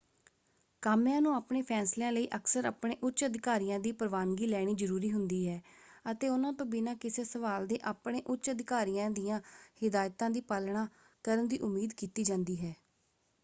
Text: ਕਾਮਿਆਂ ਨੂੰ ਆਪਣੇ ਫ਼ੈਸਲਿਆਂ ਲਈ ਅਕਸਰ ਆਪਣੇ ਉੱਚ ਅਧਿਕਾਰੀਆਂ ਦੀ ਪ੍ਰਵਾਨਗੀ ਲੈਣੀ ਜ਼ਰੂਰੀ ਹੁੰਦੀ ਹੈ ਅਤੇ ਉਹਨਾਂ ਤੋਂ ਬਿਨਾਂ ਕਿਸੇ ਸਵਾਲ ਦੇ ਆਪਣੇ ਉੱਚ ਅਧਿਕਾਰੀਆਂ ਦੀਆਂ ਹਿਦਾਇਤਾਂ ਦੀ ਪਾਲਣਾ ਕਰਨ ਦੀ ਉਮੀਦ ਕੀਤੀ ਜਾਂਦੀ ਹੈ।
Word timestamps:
ਕਾਮਿਆਂ 0.83 1.19
ਨੂੰ 1.21 1.33
ਆਪਣੇ 1.35 1.61
ਫ਼ੈਸਲਿਆਂ 1.61 2.11
ਲਈ 2.11 2.27
ਅਕਸਰ 2.35 2.65
ਆਪਣੇ 2.65 2.95
ਉੱਚ 3.03 3.23
ਅਧਿਕਾਰੀਆਂ 3.25 3.79
ਦੀ 3.79 3.91
ਪ੍ਰਵਾਨਗੀ 3.91 4.47
ਲੈਣੀ 4.47 4.73
ਜ਼ਰੂਰੀ 4.75 5.11
ਹੁੰਦੀ 5.11 5.47
ਹੈ 5.47 5.61
ਅਤੇ 6.11 6.29
ਉਹਨਾਂ 6.29 6.53
ਤੋਂ 6.53 6.65
ਬਿਨਾਂ 6.65 6.95
ਕਿਸੇ 6.95 7.23
ਸਵਾਲ 7.23 7.67
ਦੇ 7.67 7.79
ਆਪਣੇ 7.83 8.21
ਉੱਚ 8.27 8.49
ਅਧਿਕਾਰੀਆਂ 8.51 9.09
ਦੀਆਂ 9.11 9.39
ਹਿਦਾਇਤਾਂ 9.81 10.29
ਦੀ 10.29 10.41
ਪਾਲਣਾ 10.47 10.87
ਕਰਨ 11.25 11.47
ਦੀ 11.47 11.57
ਉਮੀਦ 11.59 11.93
ਕੀਤੀ 11.93 12.23
ਜਾਂਦੀ 12.23 12.57
ਹੈ। 12.57 12.73